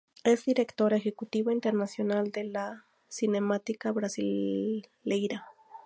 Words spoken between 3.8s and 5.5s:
Brasileira.